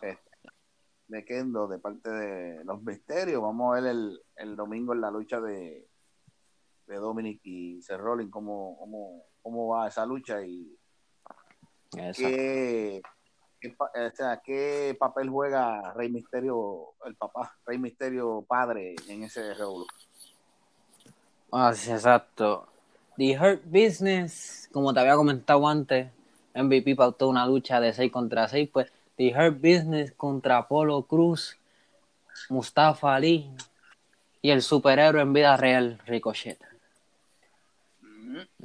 de 1.07 1.25
Kendo 1.25 1.67
de 1.67 1.79
parte 1.79 2.09
de 2.09 2.63
los 2.65 2.81
Misterios. 2.83 3.41
Vamos 3.41 3.71
a 3.71 3.81
ver 3.81 3.91
el, 3.91 4.21
el 4.35 4.55
domingo 4.55 4.93
en 4.93 5.01
la 5.01 5.11
lucha 5.11 5.39
de, 5.41 5.87
de 6.87 6.95
Dominic 6.95 7.41
y 7.43 7.81
Seth 7.81 7.99
Rollins 7.99 8.31
cómo, 8.31 8.77
cómo, 8.77 9.25
cómo 9.41 9.67
va 9.67 9.87
esa 9.87 10.05
lucha 10.05 10.45
y 10.45 10.77
Exacto. 11.95 12.27
qué, 12.27 13.01
qué 13.63 13.75
o 13.79 14.15
sea, 14.15 14.41
qué 14.43 14.95
papel 14.99 15.29
juega 15.29 15.93
Rey 15.93 16.09
Misterio, 16.09 16.93
el 17.05 17.15
papá, 17.15 17.55
Rey 17.65 17.77
Misterio 17.77 18.43
padre 18.47 18.95
en 19.07 19.23
ese 19.23 19.53
revuelo. 19.53 19.87
Ah, 21.51 21.73
sí, 21.73 21.91
exacto. 21.91 22.67
The 23.15 23.39
Hurt 23.39 23.63
Business, 23.65 24.69
como 24.73 24.93
te 24.93 24.99
había 24.99 25.15
comentado 25.15 25.67
antes, 25.67 26.09
MVP 26.55 26.95
pautó 26.95 27.29
una 27.29 27.45
lucha 27.45 27.79
de 27.79 27.93
6 27.93 28.11
contra 28.11 28.47
6, 28.47 28.69
pues 28.71 28.91
The 29.15 29.33
Hurt 29.33 29.61
Business 29.61 30.11
contra 30.11 30.57
Apolo 30.57 31.03
Cruz, 31.03 31.57
Mustafa 32.49 33.15
Ali 33.15 33.49
y 34.41 34.49
el 34.49 34.61
superhéroe 34.61 35.21
en 35.21 35.33
vida 35.33 35.55
real, 35.55 36.01
Ricochet. 36.05 36.59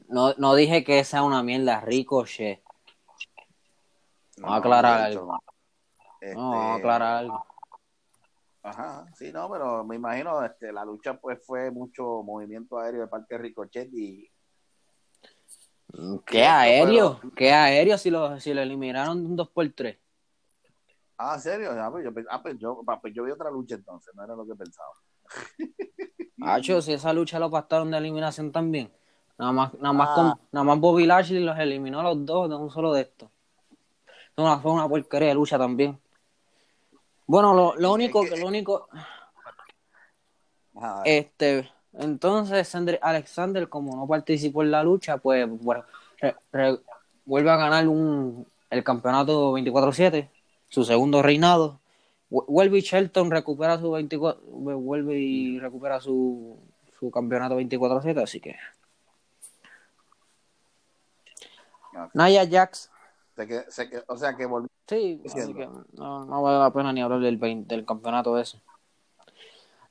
No, 0.08 0.34
no 0.38 0.54
dije 0.54 0.82
que 0.82 1.04
sea 1.04 1.22
una 1.22 1.42
mierda, 1.42 1.80
Ricochet. 1.82 2.62
Vamos 4.40 4.54
a 4.54 4.58
aclarar 4.58 5.00
algo. 5.00 5.26
no. 5.32 5.38
Este, 6.20 6.34
No, 6.34 6.50
vamos 6.50 6.66
a 6.66 6.74
aclarar 6.76 7.16
algo. 7.16 7.46
Ajá, 8.62 9.06
sí, 9.14 9.32
no, 9.32 9.48
pero 9.50 9.84
me 9.84 9.96
imagino 9.96 10.44
este, 10.44 10.72
la 10.72 10.84
lucha 10.84 11.14
pues 11.18 11.44
fue 11.46 11.70
mucho 11.70 12.22
movimiento 12.22 12.78
aéreo 12.78 13.02
de 13.02 13.06
parte 13.08 13.34
de 13.34 13.38
Ricochet 13.42 13.88
y 13.92 14.30
¿Qué 16.26 16.44
aéreo? 16.44 17.18
¿Qué 17.34 17.50
aéreo 17.50 17.96
si 17.96 18.10
lo, 18.10 18.38
si 18.40 18.52
lo 18.52 18.60
eliminaron 18.60 19.22
de 19.22 19.30
un 19.30 19.36
2x3? 19.38 19.98
Ah, 21.16 21.34
¿en 21.36 21.40
serio? 21.40 21.70
Ah, 21.72 21.90
pues 21.90 22.04
yo, 22.04 22.10
ah, 22.30 22.42
pues 22.42 22.58
yo, 22.58 22.82
ah, 22.86 23.00
pues 23.00 23.14
yo 23.14 23.24
vi 23.24 23.30
otra 23.30 23.50
lucha 23.50 23.74
entonces, 23.76 24.14
no 24.14 24.22
era 24.22 24.36
lo 24.36 24.46
que 24.46 24.54
pensaba. 24.54 24.90
Hacho, 26.42 26.82
si 26.82 26.92
esa 26.92 27.12
lucha 27.12 27.38
lo 27.38 27.50
pastaron 27.50 27.90
de 27.90 27.96
eliminación 27.98 28.52
también. 28.52 28.92
Nada 29.38 29.52
más, 29.52 29.74
nada 29.74 29.92
más, 29.92 30.08
Ah. 30.10 30.14
con, 30.14 30.26
nada 30.52 30.64
más 30.64 30.78
Bobby 30.78 31.06
Lashley 31.06 31.42
los 31.42 31.58
eliminó 31.58 32.00
a 32.00 32.02
los 32.02 32.24
dos 32.26 32.48
de 32.50 32.56
un 32.56 32.70
solo 32.70 32.92
de 32.92 33.02
estos. 33.02 33.30
Fue 34.38 34.44
una, 34.44 34.60
fue 34.60 34.70
una 34.70 34.88
porquería 34.88 35.30
de 35.30 35.34
lucha 35.34 35.58
también. 35.58 35.98
Bueno, 37.26 37.52
lo, 37.54 37.74
lo 37.74 37.92
único, 37.92 38.22
que- 38.24 38.36
lo 38.36 38.46
único, 38.46 38.86
Ajá, 40.76 41.02
este, 41.04 41.68
entonces 41.94 42.72
Alexander, 43.02 43.68
como 43.68 43.96
no 43.96 44.06
participó 44.06 44.62
en 44.62 44.70
la 44.70 44.84
lucha, 44.84 45.16
pues 45.18 45.48
bueno, 45.60 45.84
re- 46.20 46.36
re- 46.52 46.78
vuelve 47.24 47.50
a 47.50 47.56
ganar 47.56 47.88
un, 47.88 48.46
el 48.70 48.84
campeonato 48.84 49.54
24-7, 49.54 50.28
su 50.68 50.84
segundo 50.84 51.20
reinado. 51.20 51.80
Vu- 52.30 52.44
Vuelve 52.46 52.78
y 52.78 52.82
Shelton 52.82 53.32
recupera 53.32 53.76
su 53.80 53.90
24, 53.90 54.40
vuelve 54.46 55.18
y 55.18 55.58
recupera 55.58 56.00
su, 56.00 56.60
su 57.00 57.10
campeonato 57.10 57.56
24-7, 57.58 58.22
así 58.22 58.38
que 58.38 58.54
ok. 61.92 62.10
Naya 62.14 62.46
Jax, 62.48 62.88
Se 63.38 63.46
que- 63.46 63.70
se 63.70 63.88
que- 63.88 64.02
o 64.08 64.16
sea 64.16 64.36
que 64.36 64.46
volvió. 64.46 64.68
sí, 64.88 65.22
así 65.24 65.54
que 65.54 65.68
no, 65.92 66.24
no 66.24 66.42
vale 66.42 66.58
la 66.58 66.72
pena 66.72 66.92
ni 66.92 67.00
hablar 67.00 67.20
del, 67.20 67.36
20 67.36 67.72
del 67.72 67.86
campeonato 67.86 68.36
ese. 68.36 68.60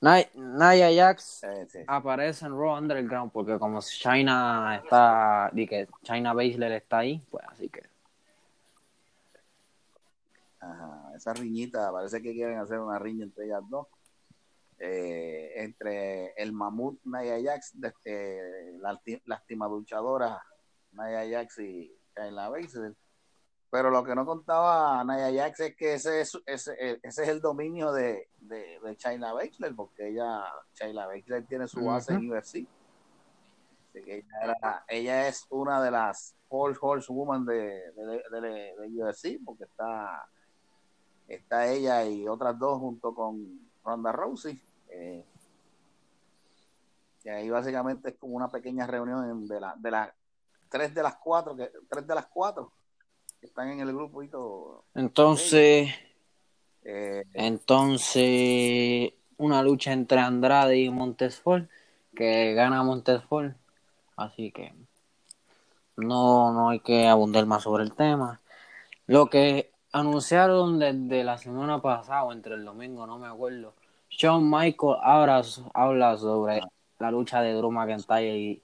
Nay- 0.01 0.30
Naya 0.36 0.89
Jax 0.94 1.44
eh, 1.46 1.66
sí. 1.70 1.80
aparece 1.88 2.46
en 2.46 2.51
Raw 2.51 2.77
Underground 2.77 3.32
porque 3.32 3.58
como 3.58 3.80
China 3.80 4.82
está, 4.84 5.50
di 5.54 5.66
que 5.66 5.88
China 6.04 6.34
Baszler 6.34 6.74
está 6.74 6.98
ahí, 7.00 7.24
pues 7.32 7.46
así 7.48 7.70
que 7.70 7.84
Ajá, 10.60 11.12
esa 11.16 11.34
riñita, 11.34 11.89
parece 11.92 12.22
que 12.22 12.34
quieren 12.34 12.58
hacer 12.60 12.80
una 12.80 13.00
riña 13.00 13.24
entre 13.24 13.46
ellas 13.46 13.62
dos. 13.70 13.88
Eh, 14.80 15.54
entre 15.56 16.34
el 16.34 16.51
mamut 16.51 17.00
Naya 17.06 17.38
Jax, 17.44 17.74
este, 17.82 18.77
la 18.80 19.00
lastimaduchadora 19.25 20.44
Naya 20.92 21.25
Jax 21.39 21.60
y 21.60 21.96
Kayla 22.13 22.50
Baszler. 22.50 22.94
Pero 23.70 23.90
lo 23.90 24.04
que 24.04 24.16
no 24.16 24.26
contaba 24.26 25.04
Naya 25.04 25.44
Jax 25.44 25.60
es 25.60 25.76
que 25.76 25.94
ese 25.96 26.22
es, 26.22 26.40
ese, 26.46 27.00
ese 27.04 27.24
es 27.24 27.30
el 27.30 27.42
dominio 27.42 27.92
de, 27.92 28.30
de, 28.40 28.80
de 28.82 28.98
Chayla 28.98 29.34
Baszler, 29.34 29.76
porque 29.76 30.08
ella, 30.10 30.44
Chayla 30.74 31.06
Baszler 31.06 31.46
tiene 31.46 31.68
su 31.68 31.84
base 31.84 32.14
en 32.14 32.32
UFC. 32.32 32.66
Así 33.90 34.04
que 34.04 34.18
ella, 34.20 34.28
era- 34.44 34.86
ella 34.88 35.28
es 35.28 35.46
una 35.50 35.82
de 35.82 35.92
las 35.92 36.34
Four 36.48 36.78
Horsewoman 36.80 37.46
de, 37.46 37.92
de, 37.92 38.40
de, 38.42 39.04
UFC, 39.04 39.44
porque 39.44 39.66
está 39.66 40.30
está 41.28 41.68
ella 41.68 42.06
y 42.06 42.26
otras 42.26 42.58
dos 42.58 42.80
junto 42.80 43.14
con 43.14 43.70
Ronda 43.84 44.14
Rousey. 44.14 44.62
Eh, 44.90 45.26
y 47.26 47.30
ahí 47.30 47.50
básicamente 47.50 48.12
es 48.12 48.16
como 48.16 48.38
una 48.38 48.48
pequeña 48.48 48.88
reunión 48.88 49.46
de, 49.46 49.60
la, 49.60 49.76
de 49.78 49.92
las 49.92 50.10
tres 50.70 50.94
de 50.94 51.04
las 51.04 51.18
cuatro, 51.18 51.54
que, 51.58 51.70
tres 51.90 52.08
de 52.08 52.16
las 52.16 52.28
cuatro 52.28 52.72
están 53.41 53.70
en 53.70 53.79
el 53.79 53.94
grupo 53.94 54.24
y 54.24 54.27
todo. 54.27 54.84
entonces 54.96 55.94
Eh, 56.84 57.24
entonces 57.34 59.13
una 59.38 59.62
lucha 59.62 59.91
entre 59.91 60.20
Andrade 60.20 60.77
y 60.77 60.89
Montesfort 60.89 61.70
que 62.15 62.53
gana 62.53 62.82
Montesfort, 62.82 63.56
así 64.15 64.51
que 64.51 64.74
no 65.98 66.53
no 66.53 66.70
hay 66.70 66.79
que 66.79 67.08
abundar 67.08 67.46
más 67.46 67.63
sobre 67.63 67.84
el 67.84 67.94
tema. 67.94 68.39
Lo 69.06 69.27
que 69.27 69.72
anunciaron 69.91 70.79
desde 70.79 71.24
la 71.24 71.38
semana 71.38 71.82
pasada 71.82 72.24
o 72.24 72.32
entre 72.32 72.56
el 72.56 72.65
domingo, 72.65 73.06
no 73.06 73.20
me 73.20 73.27
acuerdo. 73.27 73.74
Shawn 74.10 74.50
Michael 74.50 74.96
ahora 75.03 75.41
habla 75.74 76.17
sobre 76.17 76.62
la 77.00 77.12
lucha 77.12 77.41
de 77.41 77.53
Drew 77.53 77.72
McIntyre 77.72 78.38
y 78.38 78.62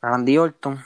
Randy 0.00 0.38
Orton. 0.38 0.78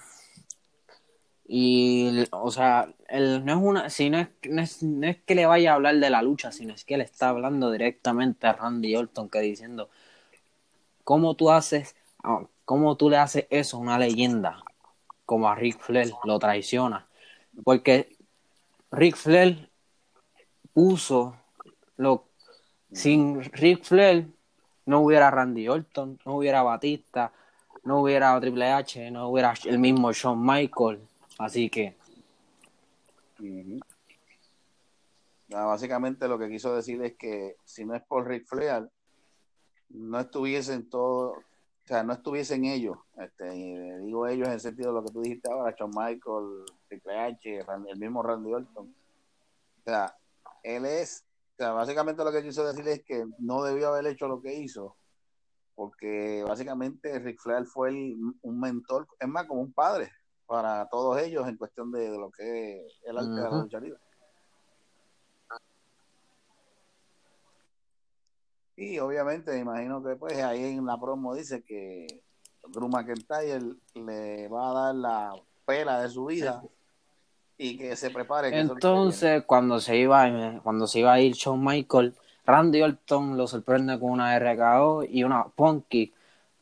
Y, 1.57 2.27
o 2.33 2.51
sea, 2.51 2.93
él 3.07 3.45
no 3.45 3.53
es 3.53 3.59
una, 3.63 3.89
si 3.89 4.11
no 4.11 4.19
es, 4.19 4.29
no 4.51 4.61
es, 4.61 4.83
no 4.83 5.07
es 5.07 5.23
que 5.23 5.37
le 5.37 5.47
vaya 5.47 5.71
a 5.71 5.75
hablar 5.77 5.95
de 6.01 6.11
la 6.11 6.21
lucha, 6.21 6.51
sino 6.51 6.75
es 6.75 6.85
que 6.85 6.99
le 6.99 7.05
está 7.05 7.29
hablando 7.29 7.71
directamente 7.71 8.49
a 8.49 8.55
Randy 8.55 8.97
Orton, 8.97 9.29
que 9.29 9.39
diciendo, 9.39 9.89
¿cómo 11.05 11.37
tú 11.37 11.53
haces, 11.53 11.95
ah, 12.25 12.45
cómo 12.65 12.97
tú 12.97 13.09
le 13.09 13.19
haces 13.19 13.47
eso 13.51 13.77
a 13.77 13.81
una 13.81 13.99
leyenda 14.01 14.65
como 15.27 15.49
a 15.49 15.55
Ric 15.55 15.79
Flair, 15.79 16.13
lo 16.25 16.41
traiciona? 16.41 17.07
Porque 17.63 18.17
Ric 18.91 19.15
Flair 19.15 19.71
puso 20.73 21.37
lo 21.97 22.25
sin 22.91 23.45
Ric 23.45 23.85
Flair 23.85 24.27
no 24.87 25.03
hubiera 25.03 25.31
Randy 25.31 25.69
Orton, 25.69 26.19
no 26.27 26.35
hubiera 26.35 26.65
Batista, 26.65 27.31
no 27.85 28.01
hubiera 28.01 28.41
Triple 28.41 28.73
H, 28.73 29.11
no 29.13 29.29
hubiera 29.29 29.55
el 29.67 29.79
mismo 29.79 30.13
Shawn 30.13 30.45
Michael, 30.45 31.01
así 31.39 31.69
que 31.69 31.97
básicamente 35.63 36.27
lo 36.27 36.39
que 36.39 36.49
quiso 36.49 36.75
decir 36.75 37.03
es 37.03 37.15
que 37.17 37.57
si 37.65 37.85
no 37.85 37.95
es 37.95 38.03
por 38.03 38.27
Ric 38.27 38.47
Flair, 38.47 38.91
no 39.91 40.19
estuviesen 40.19 40.89
todos, 40.89 41.37
o 41.37 41.87
sea, 41.87 42.03
no 42.03 42.15
estuviesen 42.15 42.65
ellos, 42.65 42.99
este, 43.19 43.55
y 43.55 44.05
digo 44.05 44.27
ellos 44.27 44.49
en 44.49 44.55
el 44.55 44.61
sentido 44.61 44.89
de 44.89 45.01
lo 45.01 45.05
que 45.05 45.13
tú 45.13 45.21
dijiste 45.23 45.51
ahora, 45.51 45.75
Shawn 45.79 45.91
Michael, 45.91 46.65
Triple 46.89 47.19
H, 47.19 47.59
el 47.89 47.99
mismo 47.99 48.23
Randy 48.23 48.55
Orton. 48.55 48.87
O 48.87 49.83
sea, 49.85 50.17
él 50.63 50.87
es, 50.87 51.25
o 51.55 51.57
sea, 51.59 51.73
básicamente 51.73 52.25
lo 52.25 52.33
que 52.33 52.43
quiso 52.43 52.67
decir 52.67 52.89
es 52.89 53.05
que 53.05 53.25
no 53.39 53.63
debió 53.63 53.89
haber 53.89 54.07
hecho 54.07 54.27
lo 54.27 54.41
que 54.41 54.55
hizo, 54.55 54.97
porque 55.75 56.43
básicamente 56.47 57.19
Ric 57.19 57.41
Flair 57.41 57.67
fue 57.67 57.91
un 57.91 58.61
mentor, 58.61 59.07
es 59.21 59.29
más 59.29 59.47
como 59.47 59.61
un 59.61 59.73
padre 59.73 60.11
para 60.47 60.89
todos 60.89 61.21
ellos 61.21 61.47
en 61.49 61.57
cuestión 61.57 61.91
de, 61.91 62.09
lo 62.17 62.31
que 62.31 62.87
es 62.87 63.01
el 63.05 63.19
arte 63.19 63.31
de 63.31 63.43
la 63.43 63.51
lucha 63.51 63.81
libre. 63.81 63.99
Y 68.77 68.99
obviamente 68.99 69.53
me 69.53 69.61
imagino 69.61 70.03
que 70.03 70.17
pues 70.17 70.37
ahí 70.43 70.65
en 70.65 70.85
la 70.85 70.99
promo 70.99 71.35
dice 71.35 71.63
que 71.63 72.23
Drew 72.69 72.89
McIntyre 72.89 73.77
le 73.95 74.49
va 74.49 74.71
a 74.71 74.75
dar 74.75 74.95
la 74.95 75.35
pela 75.65 76.03
de 76.03 76.09
su 76.09 76.27
vida 76.27 76.63
y 77.57 77.79
que 77.79 77.95
se 77.95 78.11
prepare. 78.11 78.59
Entonces, 78.59 79.45
cuando 79.45 79.81
se 79.81 79.97
iba 79.97 80.61
cuando 80.63 80.87
se 80.87 81.01
iba 81.01 81.13
a 81.13 81.21
ir 81.21 81.35
Shawn 81.35 81.65
Michael, 81.65 82.15
Randy 82.45 82.83
Orton 82.83 83.37
lo 83.37 83.47
sorprende 83.47 83.99
con 83.99 84.11
una 84.11 84.37
RKO 84.39 85.05
y 85.05 85.23
una 85.23 85.45
Punky. 85.45 86.13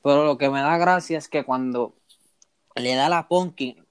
Pero 0.02 0.24
lo 0.24 0.36
que 0.36 0.50
me 0.50 0.60
da 0.60 0.76
gracia 0.78 1.16
es 1.16 1.28
que 1.28 1.44
cuando 1.44 1.94
le 2.76 2.94
da 2.94 3.08
la 3.08 3.28
Punky, 3.28 3.82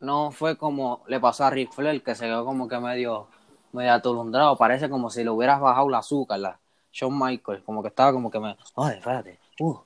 no 0.00 0.30
fue 0.30 0.56
como 0.56 1.02
le 1.08 1.18
pasó 1.20 1.44
a 1.44 1.50
Ric 1.50 1.72
Flair, 1.72 2.02
que 2.02 2.14
se 2.14 2.26
quedó 2.26 2.44
como 2.44 2.68
que 2.68 2.78
medio, 2.78 3.28
medio 3.72 3.92
atolondrado. 3.92 4.56
Parece 4.56 4.90
como 4.90 5.10
si 5.10 5.24
le 5.24 5.30
hubieras 5.30 5.60
bajado 5.60 5.88
la 5.88 5.98
azúcar, 5.98 6.38
la 6.40 6.60
Shawn 6.92 7.18
Michael. 7.18 7.64
Como 7.64 7.82
que 7.82 7.88
estaba 7.88 8.12
como 8.12 8.30
que 8.30 8.38
me. 8.40 8.56
Ay, 8.76 8.98
espérate. 8.98 9.38
Uh. 9.60 9.78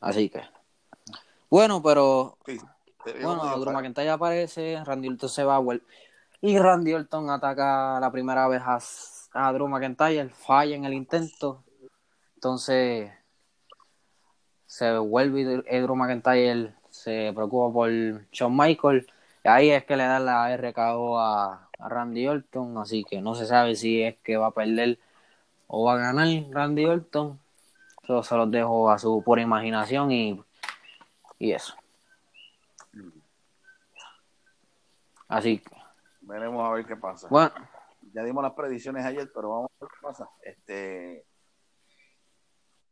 Así 0.00 0.28
que. 0.28 0.42
Bueno, 1.50 1.82
pero. 1.82 2.38
bueno, 3.22 3.58
Drew 3.58 3.72
McIntyre 3.72 4.10
aparece, 4.10 4.82
Randy 4.84 5.08
Orton 5.08 5.28
se 5.28 5.44
va 5.44 5.60
y 6.40 6.56
Randy 6.56 6.94
Orton 6.94 7.30
ataca 7.30 7.98
la 7.98 8.12
primera 8.12 8.46
vez 8.46 8.62
a, 8.64 8.78
a 9.32 9.52
Drew 9.52 9.66
McIntyre, 9.66 10.28
falla 10.28 10.76
en 10.76 10.84
el 10.84 10.94
intento. 10.94 11.64
Entonces 12.34 13.10
se 14.66 14.96
vuelve 14.98 15.64
Drew 15.64 15.96
McIntyre 15.96 16.77
se 16.98 17.32
preocupa 17.34 17.72
por 17.72 17.90
Shawn 18.32 18.56
Michael. 18.56 19.06
Ahí 19.44 19.70
es 19.70 19.84
que 19.84 19.96
le 19.96 20.04
da 20.04 20.18
la 20.18 20.52
RKO 20.56 21.18
a, 21.18 21.68
a 21.78 21.88
Randy 21.88 22.26
Orton. 22.26 22.76
Así 22.78 23.04
que 23.04 23.20
no 23.20 23.34
se 23.34 23.46
sabe 23.46 23.76
si 23.76 24.02
es 24.02 24.16
que 24.18 24.36
va 24.36 24.48
a 24.48 24.54
perder 24.54 24.98
o 25.68 25.84
va 25.84 25.94
a 25.94 25.98
ganar 25.98 26.28
Randy 26.50 26.84
Orton. 26.86 27.38
Eso 28.02 28.22
se 28.22 28.36
los 28.36 28.50
dejo 28.50 28.90
a 28.90 28.98
su 28.98 29.22
pura 29.22 29.42
imaginación 29.42 30.10
y, 30.10 30.42
y 31.38 31.52
eso. 31.52 31.74
Así 35.28 35.58
que. 35.58 35.76
Veremos 36.22 36.66
a 36.66 36.72
ver 36.72 36.86
qué 36.86 36.96
pasa. 36.96 37.28
Bueno. 37.30 37.54
Ya 38.14 38.24
dimos 38.24 38.42
las 38.42 38.54
predicciones 38.54 39.04
ayer, 39.04 39.30
pero 39.34 39.50
vamos 39.50 39.70
a 39.70 39.84
ver 39.84 39.90
qué 39.90 40.00
pasa. 40.02 40.28
Este. 40.42 41.26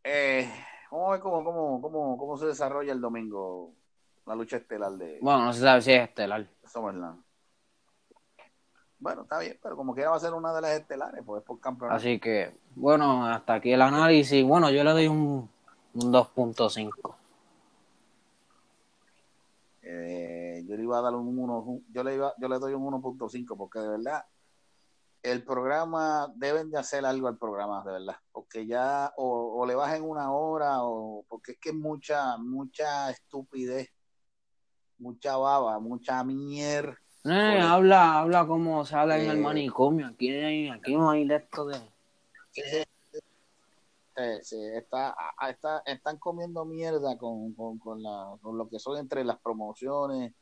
Eh, 0.04 0.48
vamos 0.90 1.08
a 1.08 1.12
ver 1.12 1.20
cómo, 1.20 1.42
cómo, 1.42 1.80
cómo, 1.80 2.18
cómo 2.18 2.36
se 2.36 2.46
desarrolla 2.46 2.92
el 2.92 3.00
domingo 3.00 3.72
la 4.26 4.34
lucha 4.34 4.56
estelar 4.56 4.92
de. 4.92 5.18
Bueno, 5.20 5.46
no 5.46 5.52
se 5.52 5.60
sabe 5.60 5.82
si 5.82 5.92
es 5.92 6.02
estelar. 6.02 6.46
Summerland. 6.66 7.22
Bueno, 8.98 9.22
está 9.22 9.38
bien, 9.38 9.58
pero 9.62 9.76
como 9.76 9.94
quiera 9.94 10.10
va 10.10 10.16
a 10.16 10.20
ser 10.20 10.32
una 10.32 10.54
de 10.54 10.60
las 10.62 10.72
estelares, 10.72 11.22
pues 11.24 11.42
por 11.42 11.60
campeonato. 11.60 11.96
Así 11.96 12.18
que, 12.18 12.58
bueno, 12.74 13.26
hasta 13.26 13.54
aquí 13.54 13.72
el 13.72 13.82
análisis. 13.82 14.44
Bueno, 14.44 14.70
yo 14.70 14.82
le 14.82 14.90
doy 14.90 15.06
un, 15.06 15.48
un 15.94 16.12
2.5. 16.12 17.14
Eh, 19.82 20.64
yo 20.66 20.76
le 20.76 20.82
iba 20.82 20.98
a 20.98 21.02
dar 21.02 21.14
un 21.14 21.38
1, 21.38 21.80
yo 21.92 22.02
le, 22.02 22.14
iba, 22.14 22.34
yo 22.38 22.48
le 22.48 22.58
doy 22.58 22.74
un 22.74 22.84
1.5 22.84 23.56
porque 23.56 23.78
de 23.78 23.88
verdad 23.88 24.24
el 25.22 25.44
programa, 25.44 26.32
deben 26.36 26.70
de 26.70 26.78
hacer 26.78 27.04
algo 27.04 27.28
al 27.28 27.36
programa, 27.36 27.82
de 27.84 27.92
verdad, 27.92 28.16
porque 28.32 28.66
ya 28.66 29.12
o, 29.16 29.60
o 29.60 29.66
le 29.66 29.74
bajen 29.74 30.02
una 30.02 30.32
hora 30.32 30.82
o 30.82 31.24
porque 31.28 31.52
es 31.52 31.58
que 31.58 31.70
es 31.70 31.74
mucha, 31.74 32.36
mucha 32.38 33.10
estupidez, 33.10 33.90
mucha 34.98 35.36
baba, 35.36 35.78
mucha 35.78 36.22
mierda 36.24 36.96
eh, 37.28 37.60
habla, 37.60 38.20
habla 38.20 38.46
como 38.46 38.84
se 38.84 38.94
habla 38.94 39.18
en 39.18 39.30
el 39.30 39.40
manicomio. 39.40 40.06
Aquí, 40.06 40.68
aquí 40.68 40.94
no 40.94 41.10
hay 41.10 41.26
de 41.26 41.36
esto 41.36 41.66
de. 41.66 41.76
Sí, 44.42 44.56
está, 44.74 45.14
está, 45.48 45.82
están 45.84 46.18
comiendo 46.18 46.64
mierda 46.64 47.18
con, 47.18 47.52
con, 47.54 47.78
con, 47.78 48.02
la, 48.02 48.36
con 48.40 48.56
lo 48.56 48.68
que 48.68 48.78
son 48.78 48.96
entre 48.98 49.24
las 49.24 49.38
promociones 49.40 50.32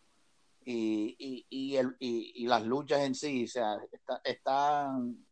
y, 0.64 1.16
y, 1.18 1.46
y, 1.48 1.76
el, 1.76 1.96
y, 1.98 2.46
las 2.46 2.62
luchas 2.64 3.00
en 3.00 3.14
sí. 3.14 3.44
O 3.44 3.48
sea, 3.48 3.78
está, 3.90 4.20
están 4.22 5.26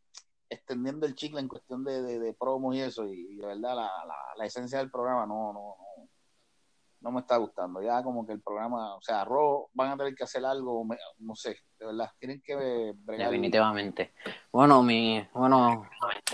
extendiendo 0.48 1.06
el 1.06 1.14
chicle 1.14 1.40
en 1.40 1.48
cuestión 1.48 1.84
de, 1.84 2.18
de, 2.18 2.32
promos 2.32 2.74
y 2.74 2.80
eso. 2.80 3.06
Y, 3.06 3.36
de 3.36 3.46
verdad, 3.46 3.76
la, 3.76 3.90
la, 4.06 4.16
la, 4.38 4.46
esencia 4.46 4.78
del 4.78 4.90
programa 4.90 5.26
no, 5.26 5.52
no, 5.52 5.76
no 5.78 5.91
me 7.10 7.20
está 7.20 7.36
gustando. 7.36 7.82
Ya 7.82 8.02
como 8.02 8.26
que 8.26 8.32
el 8.32 8.40
programa, 8.40 8.94
o 8.94 9.02
sea, 9.02 9.24
Raw 9.24 9.68
van 9.72 9.90
a 9.90 9.96
tener 9.96 10.14
que 10.14 10.24
hacer 10.24 10.44
algo, 10.44 10.86
no 11.18 11.34
sé, 11.34 11.56
de 11.78 11.86
verdad, 11.86 12.10
tienen 12.18 12.40
que 12.42 12.94
bregar. 12.94 13.28
Definitivamente. 13.28 14.14
Bueno, 14.52 14.82
mi, 14.82 15.26
bueno. 15.34 15.86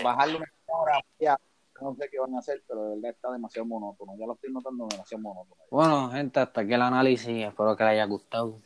Bajarle 0.03 0.37
una 0.37 0.47
hora, 0.67 1.01
ya, 1.19 1.37
no 1.81 1.95
sé 1.95 2.09
qué 2.11 2.19
van 2.19 2.35
a 2.35 2.39
hacer, 2.39 2.63
pero 2.67 2.83
de 2.83 2.95
verdad 2.95 3.11
está 3.11 3.31
demasiado 3.31 3.65
monótono. 3.65 4.13
Ya 4.17 4.25
lo 4.25 4.33
estoy 4.33 4.51
notando 4.51 4.87
demasiado 4.87 5.21
monótono. 5.23 5.61
Bueno, 5.71 6.11
gente, 6.11 6.39
hasta 6.39 6.61
aquí 6.61 6.73
el 6.73 6.81
análisis, 6.81 7.45
espero 7.45 7.75
que 7.75 7.83
les 7.83 7.91
haya 7.93 8.05
gustado. 8.05 8.61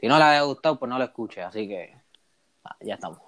Si 0.00 0.06
no 0.08 0.18
les 0.18 0.26
haya 0.26 0.42
gustado, 0.42 0.78
pues 0.78 0.88
no 0.88 0.98
lo 0.98 1.04
escuche, 1.04 1.42
así 1.42 1.66
que 1.66 1.94
ah, 2.64 2.76
ya 2.80 2.94
estamos. 2.94 3.25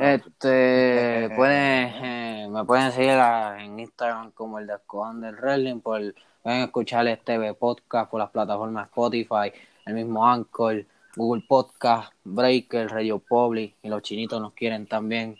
Este, 0.00 1.30
pueden, 1.36 2.52
me 2.52 2.64
pueden 2.64 2.92
seguir 2.92 3.18
en 3.58 3.78
Instagram 3.78 4.30
como 4.32 4.58
el 4.58 4.66
de 4.66 4.74
del 5.16 5.36
Wrestling, 5.36 5.80
por, 5.80 6.00
pueden 6.42 6.62
escuchar 6.62 7.06
este 7.08 7.52
podcast 7.54 8.10
por 8.10 8.20
las 8.20 8.30
plataformas 8.30 8.88
Spotify, 8.88 9.52
el 9.86 9.94
mismo 9.94 10.26
Anchor, 10.26 10.86
Google 11.16 11.44
Podcast, 11.46 12.12
Breaker, 12.24 12.88
Radio 12.88 13.18
Public, 13.18 13.74
y 13.82 13.88
los 13.88 14.02
chinitos 14.02 14.40
nos 14.40 14.54
quieren 14.54 14.86
también, 14.86 15.36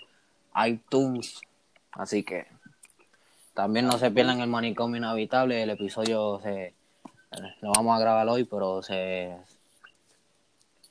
iTunes, 0.67 1.41
así 1.93 2.23
que 2.23 2.47
también 3.55 3.87
no 3.87 3.99
se 3.99 4.11
pierdan 4.11 4.41
el 4.41 4.49
manicomio 4.49 4.99
inhabitable, 4.99 5.63
el 5.63 5.71
episodio 5.71 6.41
se 6.41 6.75
lo 7.61 7.73
vamos 7.73 7.97
a 7.97 8.01
grabar 8.01 8.29
hoy, 8.29 8.45
pero 8.45 8.83
se 8.83 9.37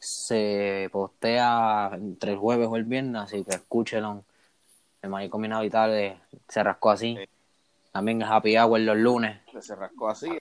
se 0.04 0.90
postea 0.92 1.92
entre 1.94 2.34
el 2.34 2.38
jueves 2.38 2.68
o 2.70 2.76
el 2.76 2.84
viernes, 2.84 3.22
así 3.22 3.44
que 3.44 3.56
escúchenlo. 3.56 4.26
El 5.02 5.10
manicomio 5.10 5.48
inhabitable 5.48 6.20
se 6.48 6.62
rascó 6.62 6.92
así. 6.92 7.18
También 7.92 8.22
el 8.22 8.28
happy 8.28 8.58
hour 8.58 8.80
los 8.82 8.98
lunes. 8.98 9.40
Se 9.62 9.76
rascó 9.76 10.10
así. 10.10 10.38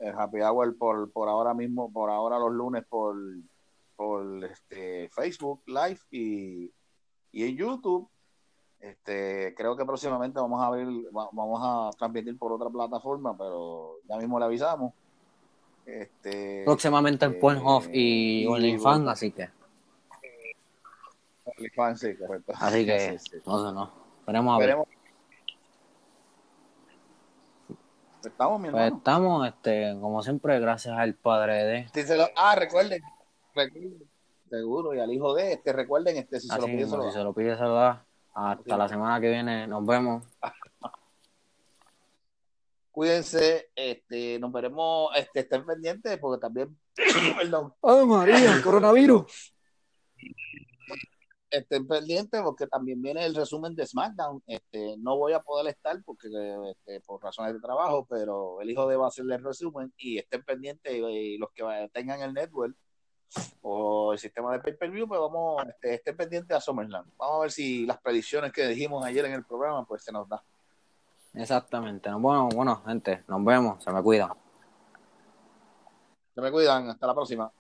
El 0.00 0.14
happy 0.18 0.40
hour 0.40 0.76
por, 0.76 1.10
por 1.12 1.28
ahora 1.28 1.54
mismo, 1.54 1.92
por 1.92 2.10
ahora 2.10 2.38
los 2.38 2.52
lunes 2.52 2.84
por, 2.88 3.16
por 3.94 4.44
este, 4.44 5.08
Facebook 5.10 5.62
Live 5.66 6.00
y, 6.10 6.72
y 7.30 7.44
en 7.44 7.56
YouTube. 7.56 8.08
Este, 8.80 9.54
creo 9.56 9.76
que 9.76 9.84
próximamente 9.84 10.40
vamos 10.40 10.60
a 10.60 10.66
abrir, 10.66 11.08
vamos 11.12 11.60
a 11.62 11.90
transmitir 11.96 12.36
por 12.38 12.52
otra 12.52 12.70
plataforma, 12.70 13.36
pero 13.36 13.98
ya 14.08 14.16
mismo 14.16 14.38
le 14.38 14.46
avisamos. 14.46 14.92
Este, 15.86 16.62
Próximamente 16.64 17.24
en 17.26 17.38
Pornhub 17.38 17.88
y, 17.92 18.42
y 18.42 18.46
OnlyFans, 18.46 19.08
así 19.08 19.30
que. 19.30 19.48
OnlyFans, 21.44 22.00
sí, 22.00 22.16
correcto. 22.16 22.52
Así 22.58 22.84
que, 22.84 23.18
no 23.46 23.66
sé, 23.66 23.72
no. 23.72 23.92
Esperemos 24.18 24.56
a 24.56 24.66
ver. 24.66 24.76
Estamos, 28.24 28.60
mi 28.60 28.70
pues 28.70 28.92
estamos, 28.92 29.46
este, 29.46 29.96
como 30.00 30.20
siempre, 30.20 30.58
gracias 30.58 30.98
al 30.98 31.14
padre 31.14 31.64
de. 31.64 31.86
ah, 32.34 32.56
recuerden, 32.56 33.00
recuerden, 33.54 34.02
seguro, 34.50 34.94
y 34.94 34.98
al 34.98 35.12
hijo 35.12 35.32
de 35.34 35.52
este, 35.52 35.72
recuerden, 35.72 36.16
este, 36.16 36.40
si 36.40 36.48
se 36.48 36.58
lo 36.58 36.66
pide, 36.66 36.86
se 36.86 36.96
lo 36.96 37.04
Si 37.04 37.12
se 37.12 37.22
lo 37.22 37.32
pide, 37.32 37.56
se 37.56 37.62
lo 37.62 37.74
da. 37.74 38.04
Hasta 38.34 38.76
la 38.76 38.88
semana 38.88 39.20
que 39.20 39.30
viene, 39.30 39.68
nos 39.68 39.86
vemos. 39.86 40.24
Cuídense, 42.96 43.68
este, 43.76 44.38
nos 44.38 44.50
veremos, 44.50 45.10
este, 45.14 45.40
estén 45.40 45.66
pendientes 45.66 46.16
porque 46.16 46.40
también, 46.40 46.78
perdón. 47.36 47.74
¡Ay, 47.82 48.06
María, 48.06 48.62
coronavirus! 48.64 49.54
Estén 51.50 51.86
pendientes 51.86 52.40
porque 52.40 52.66
también 52.66 53.02
viene 53.02 53.26
el 53.26 53.34
resumen 53.34 53.76
de 53.76 53.86
SmackDown. 53.86 54.42
Este, 54.46 54.96
no 54.96 55.18
voy 55.18 55.34
a 55.34 55.40
poder 55.40 55.74
estar 55.74 56.02
porque 56.06 56.28
este, 56.70 57.02
por 57.02 57.22
razones 57.22 57.52
de 57.52 57.60
trabajo, 57.60 58.06
pero 58.08 58.62
el 58.62 58.70
hijo 58.70 58.88
de 58.88 58.96
va 58.96 59.04
a 59.04 59.08
hacer 59.08 59.26
el 59.30 59.44
resumen 59.44 59.92
y 59.98 60.16
estén 60.16 60.42
pendientes 60.42 60.90
y, 60.90 61.36
los 61.36 61.50
que 61.52 61.64
tengan 61.92 62.22
el 62.22 62.32
network 62.32 62.74
o 63.60 64.14
el 64.14 64.18
sistema 64.18 64.54
de 64.54 64.60
pay-per-view, 64.60 65.06
pues 65.06 65.20
vamos, 65.20 65.62
este, 65.68 65.96
estén 65.96 66.16
pendientes 66.16 66.56
a 66.56 66.62
SummerSlam. 66.62 67.10
Vamos 67.18 67.36
a 67.36 67.40
ver 67.40 67.52
si 67.52 67.84
las 67.84 68.00
predicciones 68.00 68.52
que 68.52 68.66
dijimos 68.66 69.04
ayer 69.04 69.26
en 69.26 69.32
el 69.32 69.44
programa, 69.44 69.84
pues 69.84 70.02
se 70.02 70.12
nos 70.12 70.26
da. 70.26 70.42
Exactamente. 71.36 72.10
Bueno, 72.12 72.48
bueno, 72.54 72.82
gente, 72.86 73.22
nos 73.28 73.44
vemos. 73.44 73.84
Se 73.84 73.92
me 73.92 74.02
cuidan. 74.02 74.30
Se 76.34 76.40
me 76.40 76.50
cuidan. 76.50 76.88
Hasta 76.88 77.06
la 77.06 77.14
próxima. 77.14 77.52